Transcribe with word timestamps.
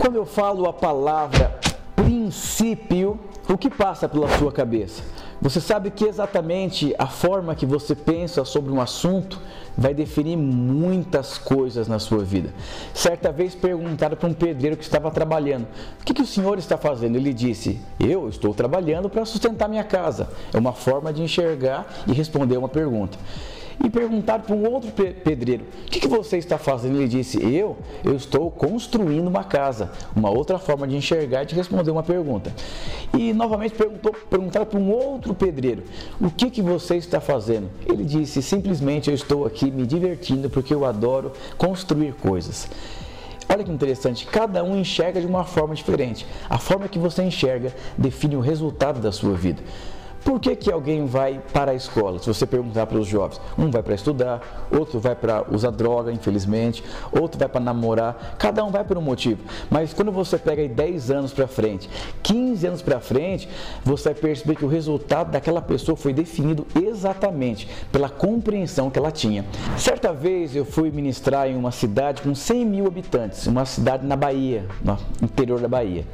Quando 0.00 0.16
eu 0.16 0.24
falo 0.24 0.66
a 0.66 0.72
palavra 0.72 1.60
princípio, 1.94 3.20
o 3.46 3.58
que 3.58 3.68
passa 3.68 4.08
pela 4.08 4.30
sua 4.38 4.50
cabeça? 4.50 5.02
Você 5.42 5.60
sabe 5.60 5.90
que 5.90 6.06
exatamente 6.06 6.94
a 6.98 7.06
forma 7.06 7.54
que 7.54 7.66
você 7.66 7.94
pensa 7.94 8.42
sobre 8.46 8.72
um 8.72 8.80
assunto 8.80 9.38
vai 9.76 9.92
definir 9.92 10.38
muitas 10.38 11.36
coisas 11.36 11.86
na 11.86 11.98
sua 11.98 12.24
vida. 12.24 12.48
Certa 12.94 13.30
vez 13.30 13.54
perguntaram 13.54 14.16
para 14.16 14.28
um 14.30 14.32
pedreiro 14.32 14.74
que 14.74 14.84
estava 14.84 15.10
trabalhando: 15.10 15.66
O 16.00 16.04
que, 16.04 16.14
que 16.14 16.22
o 16.22 16.26
senhor 16.26 16.58
está 16.58 16.78
fazendo? 16.78 17.16
Ele 17.16 17.34
disse: 17.34 17.78
Eu 18.00 18.26
estou 18.26 18.54
trabalhando 18.54 19.10
para 19.10 19.26
sustentar 19.26 19.68
minha 19.68 19.84
casa. 19.84 20.30
É 20.50 20.58
uma 20.58 20.72
forma 20.72 21.12
de 21.12 21.22
enxergar 21.22 21.86
e 22.06 22.14
responder 22.14 22.56
uma 22.56 22.70
pergunta 22.70 23.18
e 23.82 23.88
perguntaram 23.88 24.42
para 24.42 24.54
um 24.54 24.70
outro 24.70 24.90
pedreiro: 24.90 25.64
O 25.86 25.90
que, 25.90 26.00
que, 26.00 26.08
você 26.08 26.36
está 26.36 26.58
fazendo? 26.58 26.96
Ele 26.96 27.08
disse: 27.08 27.38
Eu, 27.42 27.78
eu 28.04 28.14
estou 28.14 28.50
construindo 28.50 29.26
uma 29.26 29.44
casa. 29.44 29.90
Uma 30.14 30.30
outra 30.30 30.58
forma 30.58 30.86
de 30.86 30.96
enxergar 30.96 31.42
e 31.42 31.46
de 31.46 31.54
responder 31.54 31.90
uma 31.90 32.02
pergunta. 32.02 32.52
E 33.16 33.32
novamente 33.32 33.74
perguntou, 33.74 34.12
perguntaram 34.28 34.66
para 34.66 34.78
um 34.78 34.90
outro 34.90 35.34
pedreiro: 35.34 35.84
O 36.20 36.30
que, 36.30 36.50
que 36.50 36.62
você 36.62 36.96
está 36.96 37.20
fazendo? 37.20 37.68
Ele 37.86 38.04
disse: 38.04 38.42
Simplesmente 38.42 39.08
eu 39.08 39.14
estou 39.14 39.46
aqui 39.46 39.70
me 39.70 39.86
divertindo 39.86 40.50
porque 40.50 40.74
eu 40.74 40.84
adoro 40.84 41.32
construir 41.56 42.14
coisas. 42.14 42.68
Olha 43.48 43.64
que 43.64 43.72
interessante, 43.72 44.26
cada 44.26 44.62
um 44.62 44.78
enxerga 44.78 45.20
de 45.20 45.26
uma 45.26 45.44
forma 45.44 45.74
diferente. 45.74 46.24
A 46.48 46.56
forma 46.56 46.86
que 46.86 47.00
você 47.00 47.20
enxerga 47.24 47.74
define 47.98 48.36
o 48.36 48.40
resultado 48.40 49.00
da 49.00 49.10
sua 49.10 49.34
vida. 49.34 49.60
Por 50.24 50.38
que, 50.38 50.54
que 50.54 50.70
alguém 50.70 51.06
vai 51.06 51.40
para 51.52 51.72
a 51.72 51.74
escola? 51.74 52.18
Se 52.18 52.26
você 52.26 52.46
perguntar 52.46 52.86
para 52.86 52.98
os 52.98 53.06
jovens, 53.06 53.40
um 53.58 53.70
vai 53.70 53.82
para 53.82 53.94
estudar, 53.94 54.66
outro 54.70 55.00
vai 55.00 55.14
para 55.14 55.44
usar 55.50 55.70
droga, 55.70 56.12
infelizmente, 56.12 56.84
outro 57.10 57.38
vai 57.38 57.48
para 57.48 57.60
namorar, 57.60 58.36
cada 58.38 58.64
um 58.64 58.70
vai 58.70 58.84
por 58.84 58.98
um 58.98 59.02
motivo. 59.02 59.42
Mas 59.70 59.92
quando 59.92 60.12
você 60.12 60.38
pega 60.38 60.62
aí 60.62 60.68
10 60.68 61.10
anos 61.10 61.32
para 61.32 61.46
frente, 61.46 61.88
15 62.22 62.66
anos 62.66 62.82
para 62.82 63.00
frente, 63.00 63.48
você 63.84 64.10
vai 64.10 64.20
perceber 64.20 64.56
que 64.56 64.64
o 64.64 64.68
resultado 64.68 65.30
daquela 65.30 65.62
pessoa 65.62 65.96
foi 65.96 66.12
definido 66.12 66.66
exatamente 66.74 67.68
pela 67.90 68.08
compreensão 68.08 68.90
que 68.90 68.98
ela 68.98 69.10
tinha. 69.10 69.44
Certa 69.76 70.12
vez 70.12 70.54
eu 70.54 70.64
fui 70.64 70.90
ministrar 70.90 71.48
em 71.48 71.56
uma 71.56 71.70
cidade 71.70 72.22
com 72.22 72.34
100 72.34 72.64
mil 72.66 72.86
habitantes, 72.86 73.46
uma 73.46 73.64
cidade 73.64 74.06
na 74.06 74.16
Bahia, 74.16 74.66
no 74.82 74.98
interior 75.22 75.60
da 75.60 75.68
Bahia. 75.68 76.04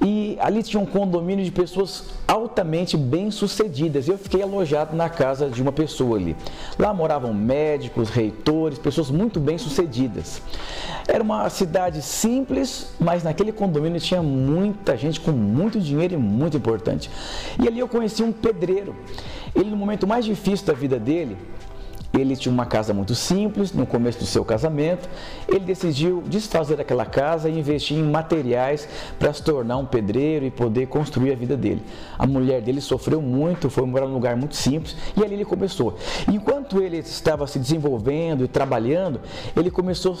E 0.00 0.36
ali 0.40 0.62
tinha 0.62 0.80
um 0.80 0.86
condomínio 0.86 1.44
de 1.44 1.50
pessoas 1.50 2.04
altamente 2.26 2.96
bem-sucedidas. 2.96 4.08
Eu 4.08 4.18
fiquei 4.18 4.42
alojado 4.42 4.96
na 4.96 5.08
casa 5.08 5.48
de 5.48 5.60
uma 5.60 5.72
pessoa 5.72 6.16
ali. 6.16 6.36
Lá 6.78 6.92
moravam 6.92 7.32
médicos, 7.32 8.08
reitores, 8.08 8.78
pessoas 8.78 9.10
muito 9.10 9.38
bem-sucedidas. 9.38 10.42
Era 11.06 11.22
uma 11.22 11.48
cidade 11.50 12.00
simples, 12.02 12.92
mas 12.98 13.22
naquele 13.22 13.52
condomínio 13.52 14.00
tinha 14.00 14.22
muita 14.22 14.96
gente 14.96 15.20
com 15.20 15.32
muito 15.32 15.80
dinheiro 15.80 16.14
e 16.14 16.16
muito 16.16 16.56
importante. 16.56 17.10
E 17.62 17.68
ali 17.68 17.78
eu 17.78 17.88
conheci 17.88 18.22
um 18.22 18.32
pedreiro. 18.32 18.96
Ele, 19.54 19.70
no 19.70 19.76
momento 19.76 20.06
mais 20.06 20.24
difícil 20.24 20.66
da 20.66 20.72
vida 20.72 20.98
dele, 20.98 21.36
ele 22.12 22.36
tinha 22.36 22.52
uma 22.52 22.66
casa 22.66 22.92
muito 22.92 23.14
simples 23.14 23.72
no 23.72 23.86
começo 23.86 24.18
do 24.18 24.26
seu 24.26 24.44
casamento. 24.44 25.08
Ele 25.48 25.60
decidiu 25.60 26.22
desfazer 26.26 26.80
aquela 26.80 27.06
casa 27.06 27.48
e 27.48 27.58
investir 27.58 27.96
em 27.96 28.02
materiais 28.02 28.88
para 29.18 29.32
se 29.32 29.42
tornar 29.42 29.78
um 29.78 29.86
pedreiro 29.86 30.44
e 30.44 30.50
poder 30.50 30.86
construir 30.86 31.32
a 31.32 31.34
vida 31.34 31.56
dele. 31.56 31.82
A 32.18 32.26
mulher 32.26 32.60
dele 32.60 32.80
sofreu 32.80 33.22
muito, 33.22 33.70
foi 33.70 33.86
morar 33.86 34.06
num 34.06 34.14
lugar 34.14 34.36
muito 34.36 34.56
simples 34.56 34.96
e 35.16 35.24
ali 35.24 35.34
ele 35.34 35.44
começou. 35.44 35.96
Enquanto 36.28 36.82
ele 36.82 36.98
estava 36.98 37.46
se 37.46 37.58
desenvolvendo 37.58 38.44
e 38.44 38.48
trabalhando, 38.48 39.20
ele 39.56 39.70
começou 39.70 40.16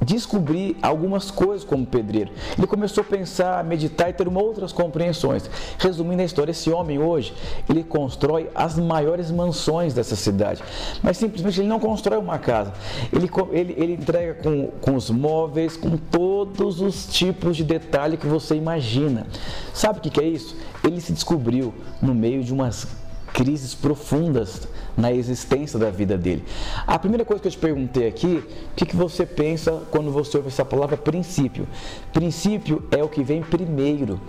a 0.00 0.04
descobrir 0.04 0.76
algumas 0.80 1.30
coisas 1.30 1.64
como 1.64 1.84
pedreiro. 1.84 2.30
Ele 2.56 2.66
começou 2.66 3.02
a 3.02 3.06
pensar, 3.06 3.60
a 3.60 3.62
meditar 3.62 4.08
e 4.08 4.12
ter 4.12 4.28
outras 4.28 4.72
compreensões. 4.72 5.48
Resumindo 5.78 6.22
a 6.22 6.24
história, 6.24 6.50
esse 6.50 6.70
homem 6.70 6.98
hoje, 6.98 7.34
ele 7.68 7.84
constrói 7.84 8.50
as 8.54 8.78
maiores 8.78 9.30
mansões 9.30 9.92
dessa 9.94 10.16
cidade. 10.16 10.62
Mas 11.02 11.18
sim 11.18 11.28
simplesmente 11.36 11.60
ele 11.60 11.68
não 11.68 11.80
constrói 11.80 12.18
uma 12.18 12.38
casa. 12.38 12.72
Ele, 13.12 13.30
ele, 13.52 13.74
ele 13.76 13.92
entrega 13.94 14.34
com, 14.34 14.68
com 14.80 14.94
os 14.94 15.10
móveis, 15.10 15.76
com 15.76 15.96
todos 15.96 16.80
os 16.80 17.06
tipos 17.06 17.56
de 17.56 17.64
detalhe 17.64 18.16
que 18.16 18.26
você 18.26 18.54
imagina. 18.54 19.26
Sabe 19.72 19.98
o 19.98 20.02
que, 20.02 20.10
que 20.10 20.20
é 20.20 20.26
isso? 20.26 20.56
Ele 20.82 21.00
se 21.00 21.12
descobriu 21.12 21.74
no 22.00 22.14
meio 22.14 22.42
de 22.42 22.52
umas 22.52 22.86
crises 23.34 23.74
profundas 23.74 24.68
na 24.96 25.12
existência 25.12 25.76
da 25.76 25.90
vida 25.90 26.16
dele. 26.16 26.44
A 26.86 26.96
primeira 26.98 27.24
coisa 27.24 27.42
que 27.42 27.48
eu 27.48 27.52
te 27.52 27.58
perguntei 27.58 28.06
aqui, 28.06 28.36
o 28.36 28.74
que, 28.76 28.86
que 28.86 28.96
você 28.96 29.26
pensa 29.26 29.82
quando 29.90 30.12
você 30.12 30.36
ouve 30.36 30.48
essa 30.48 30.64
palavra 30.64 30.96
princípio? 30.96 31.66
Princípio 32.12 32.84
é 32.92 33.02
o 33.02 33.08
que 33.08 33.24
vem 33.24 33.42
primeiro. 33.42 34.20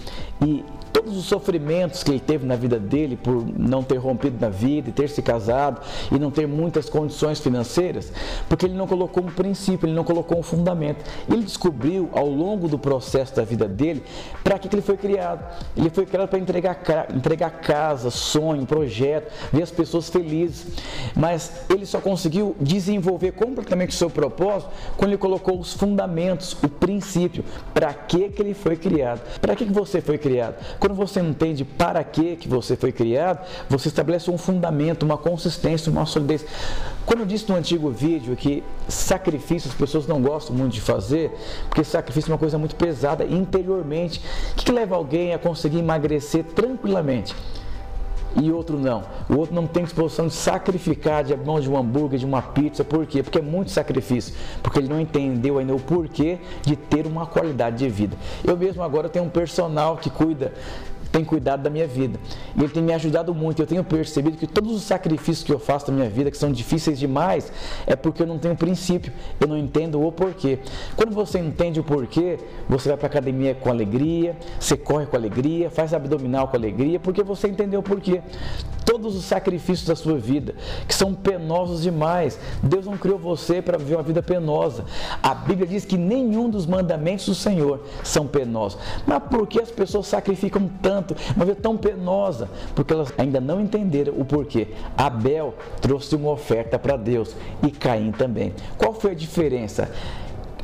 E 0.43 0.65
todos 0.91 1.17
os 1.17 1.25
sofrimentos 1.25 2.01
que 2.01 2.11
ele 2.11 2.19
teve 2.19 2.45
na 2.47 2.55
vida 2.55 2.79
dele 2.79 3.15
por 3.15 3.45
não 3.57 3.83
ter 3.83 3.97
rompido 3.97 4.37
na 4.39 4.49
vida 4.49 4.89
e 4.89 4.91
ter 4.91 5.09
se 5.09 5.21
casado 5.21 5.81
e 6.11 6.17
não 6.17 6.31
ter 6.31 6.47
muitas 6.47 6.89
condições 6.89 7.39
financeiras, 7.39 8.11
porque 8.49 8.65
ele 8.65 8.73
não 8.73 8.87
colocou 8.87 9.21
um 9.21 9.27
princípio, 9.27 9.87
ele 9.87 9.95
não 9.95 10.03
colocou 10.03 10.39
um 10.39 10.43
fundamento. 10.43 11.03
Ele 11.29 11.43
descobriu 11.43 12.09
ao 12.11 12.27
longo 12.27 12.67
do 12.67 12.79
processo 12.79 13.35
da 13.35 13.43
vida 13.43 13.67
dele 13.67 14.03
para 14.43 14.57
que, 14.57 14.67
que 14.67 14.75
ele 14.75 14.81
foi 14.81 14.97
criado. 14.97 15.45
Ele 15.77 15.89
foi 15.89 16.05
criado 16.05 16.29
para 16.29 16.39
entregar, 16.39 16.81
entregar 17.13 17.49
casa, 17.51 18.09
sonho, 18.09 18.65
projeto, 18.65 18.94
ver 18.99 19.63
as 19.63 19.71
pessoas 19.71 20.09
felizes. 20.09 20.67
Mas 21.15 21.51
ele 21.69 21.85
só 21.85 21.99
conseguiu 21.99 22.55
desenvolver 22.59 23.31
completamente 23.31 23.89
o 23.89 23.93
seu 23.93 24.09
propósito 24.09 24.71
quando 24.97 25.11
ele 25.11 25.17
colocou 25.17 25.59
os 25.59 25.73
fundamentos, 25.73 26.55
o 26.63 26.69
princípio, 26.69 27.43
para 27.73 27.93
que, 27.93 28.31
ele 28.37 28.53
foi 28.53 28.75
criado. 28.75 29.21
Para 29.39 29.55
que, 29.55 29.65
você 29.65 30.01
foi 30.01 30.17
criado? 30.17 30.55
Quando 30.79 30.95
você 30.95 31.19
entende 31.19 31.63
para 31.63 32.03
que, 32.03 32.35
que 32.35 32.47
você 32.47 32.75
foi 32.75 32.91
criado, 32.91 33.45
você 33.69 33.87
estabelece 33.87 34.29
um 34.29 34.37
fundamento, 34.37 35.03
uma 35.03 35.17
consistência, 35.17 35.91
uma 35.91 36.05
solidez. 36.05 36.45
Quando 37.05 37.19
eu 37.19 37.25
disse 37.25 37.47
no 37.49 37.55
antigo 37.55 37.89
vídeo 37.91 38.35
que 38.35 38.63
sacrifício 38.87 39.69
as 39.69 39.75
pessoas 39.75 40.07
não 40.07 40.21
gostam 40.21 40.55
muito 40.55 40.73
de 40.73 40.81
fazer, 40.81 41.31
porque 41.67 41.83
sacrifício 41.83 42.29
é 42.29 42.33
uma 42.33 42.39
coisa 42.39 42.57
muito 42.57 42.75
pesada 42.75 43.23
interiormente. 43.23 44.21
Que 44.55 44.71
leva 44.71 44.95
alguém 44.95 45.33
a 45.33 45.39
conseguir 45.39 45.79
emagrecer 45.79 46.43
tranquilamente? 46.43 47.35
E 48.35 48.51
outro 48.51 48.77
não. 48.77 49.03
O 49.29 49.37
outro 49.37 49.55
não 49.55 49.65
tem 49.67 49.83
disposição 49.83 50.27
de 50.27 50.33
sacrificar 50.33 51.23
de 51.23 51.35
mão 51.35 51.59
de 51.59 51.69
um 51.69 51.77
hambúrguer, 51.77 52.19
de 52.19 52.25
uma 52.25 52.41
pizza. 52.41 52.83
Por 52.83 53.05
quê? 53.05 53.23
Porque 53.23 53.39
é 53.39 53.41
muito 53.41 53.71
sacrifício. 53.71 54.33
Porque 54.61 54.79
ele 54.79 54.89
não 54.89 54.99
entendeu 54.99 55.57
ainda 55.57 55.73
o 55.73 55.79
porquê 55.79 56.39
de 56.61 56.75
ter 56.75 57.07
uma 57.07 57.25
qualidade 57.25 57.77
de 57.77 57.89
vida. 57.89 58.17
Eu 58.43 58.57
mesmo 58.57 58.83
agora 58.83 59.09
tenho 59.09 59.25
um 59.25 59.29
personal 59.29 59.97
que 59.97 60.09
cuida 60.09 60.53
tem 61.15 61.23
cuidado 61.23 61.63
da 61.63 61.69
minha 61.69 61.87
vida. 61.87 62.19
E 62.57 62.59
ele 62.61 62.73
tem 62.73 62.83
me 62.83 62.93
ajudado 62.93 63.33
muito. 63.33 63.61
Eu 63.61 63.65
tenho 63.65 63.85
percebido 63.85 64.35
que 64.37 64.45
todos 64.45 64.75
os 64.75 64.83
sacrifícios 64.83 65.45
que 65.45 65.53
eu 65.53 65.59
faço 65.59 65.89
na 65.89 65.97
minha 65.97 66.09
vida, 66.09 66.29
que 66.29 66.37
são 66.37 66.51
difíceis 66.51 66.99
demais, 66.99 67.53
é 67.87 67.95
porque 67.95 68.21
eu 68.21 68.27
não 68.27 68.37
tenho 68.37 68.53
princípio, 68.53 69.13
eu 69.39 69.47
não 69.47 69.57
entendo 69.57 70.05
o 70.05 70.11
porquê. 70.11 70.59
Quando 70.97 71.13
você 71.13 71.39
entende 71.39 71.79
o 71.79 71.83
porquê, 71.85 72.37
você 72.67 72.89
vai 72.89 72.97
para 72.97 73.07
a 73.07 73.11
academia 73.11 73.55
com 73.55 73.69
alegria, 73.69 74.35
você 74.59 74.75
corre 74.75 75.05
com 75.05 75.15
alegria, 75.15 75.69
faz 75.69 75.93
abdominal 75.93 76.49
com 76.49 76.57
alegria, 76.57 76.99
porque 76.99 77.23
você 77.23 77.47
entendeu 77.47 77.79
o 77.79 77.83
porquê 77.83 78.21
todos 78.85 79.15
os 79.15 79.25
sacrifícios 79.25 79.87
da 79.87 79.95
sua 79.95 80.17
vida, 80.17 80.55
que 80.87 80.93
são 80.93 81.13
penosos 81.13 81.81
demais. 81.81 82.39
Deus 82.61 82.85
não 82.85 82.97
criou 82.97 83.17
você 83.17 83.61
para 83.61 83.77
viver 83.77 83.95
uma 83.95 84.03
vida 84.03 84.21
penosa. 84.21 84.85
A 85.21 85.33
Bíblia 85.33 85.67
diz 85.67 85.83
que 85.83 85.97
nenhum 85.97 86.49
dos 86.49 86.65
mandamentos 86.65 87.25
do 87.25 87.35
Senhor 87.35 87.81
são 88.03 88.27
penosos. 88.27 88.79
Mas 89.05 89.23
por 89.23 89.47
que 89.47 89.59
as 89.59 89.71
pessoas 89.71 90.07
sacrificam 90.07 90.69
tanto, 90.81 91.15
uma 91.35 91.45
vida 91.45 91.59
tão 91.59 91.75
penosa? 91.75 92.49
Porque 92.75 92.93
elas 92.93 93.11
ainda 93.17 93.41
não 93.41 93.59
entenderam 93.59 94.13
o 94.17 94.23
porquê. 94.23 94.67
Abel 94.95 95.55
trouxe 95.81 96.15
uma 96.15 96.31
oferta 96.31 96.77
para 96.77 96.95
Deus 96.95 97.35
e 97.63 97.71
Caim 97.71 98.11
também. 98.11 98.53
Qual 98.77 98.93
foi 98.93 99.11
a 99.11 99.15
diferença? 99.15 99.89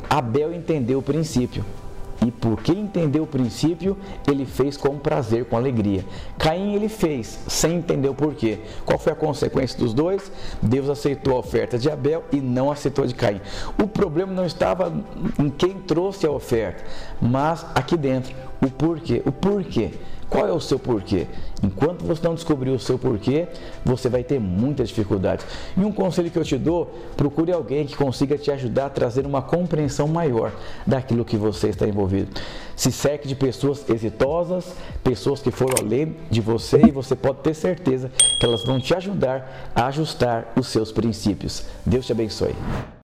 Abel 0.08 0.52
entendeu 0.52 0.98
o 0.98 1.02
princípio. 1.02 1.64
E 2.26 2.30
porque 2.30 2.72
entendeu 2.72 3.24
o 3.24 3.26
princípio, 3.26 3.96
ele 4.26 4.44
fez 4.44 4.76
com 4.76 4.98
prazer, 4.98 5.44
com 5.44 5.56
alegria. 5.56 6.04
Caim 6.38 6.74
ele 6.74 6.88
fez 6.88 7.40
sem 7.48 7.76
entender 7.76 8.08
o 8.08 8.14
porquê. 8.14 8.60
Qual 8.84 8.98
foi 8.98 9.12
a 9.12 9.16
consequência 9.16 9.78
dos 9.78 9.92
dois? 9.92 10.30
Deus 10.62 10.88
aceitou 10.88 11.34
a 11.34 11.38
oferta 11.38 11.78
de 11.78 11.90
Abel 11.90 12.24
e 12.32 12.40
não 12.40 12.70
aceitou 12.70 13.06
de 13.06 13.14
Caim. 13.14 13.40
O 13.82 13.86
problema 13.86 14.32
não 14.32 14.46
estava 14.46 14.92
em 15.38 15.50
quem 15.50 15.74
trouxe 15.74 16.26
a 16.26 16.30
oferta, 16.30 16.84
mas 17.20 17.66
aqui 17.74 17.96
dentro, 17.96 18.34
o 18.60 18.70
porquê. 18.70 19.22
O 19.26 19.32
porquê. 19.32 19.92
Qual 20.32 20.48
é 20.48 20.52
o 20.52 20.58
seu 20.58 20.78
porquê? 20.78 21.26
Enquanto 21.62 22.06
você 22.06 22.26
não 22.26 22.34
descobrir 22.34 22.70
o 22.70 22.78
seu 22.78 22.98
porquê, 22.98 23.48
você 23.84 24.08
vai 24.08 24.24
ter 24.24 24.40
muitas 24.40 24.88
dificuldades. 24.88 25.44
E 25.76 25.80
um 25.80 25.92
conselho 25.92 26.30
que 26.30 26.38
eu 26.38 26.44
te 26.44 26.56
dou: 26.56 26.86
procure 27.18 27.52
alguém 27.52 27.84
que 27.84 27.94
consiga 27.94 28.38
te 28.38 28.50
ajudar 28.50 28.86
a 28.86 28.90
trazer 28.90 29.26
uma 29.26 29.42
compreensão 29.42 30.08
maior 30.08 30.50
daquilo 30.86 31.22
que 31.22 31.36
você 31.36 31.68
está 31.68 31.86
envolvido. 31.86 32.30
Se 32.74 32.90
cerque 32.90 33.28
de 33.28 33.34
pessoas 33.34 33.86
exitosas, 33.90 34.72
pessoas 35.04 35.42
que 35.42 35.50
foram 35.50 35.74
além 35.84 36.16
de 36.30 36.40
você 36.40 36.80
e 36.80 36.90
você 36.90 37.14
pode 37.14 37.40
ter 37.40 37.52
certeza 37.52 38.10
que 38.40 38.46
elas 38.46 38.64
vão 38.64 38.80
te 38.80 38.94
ajudar 38.94 39.70
a 39.74 39.86
ajustar 39.88 40.50
os 40.56 40.68
seus 40.68 40.90
princípios. 40.90 41.66
Deus 41.84 42.06
te 42.06 42.12
abençoe. 42.12 42.54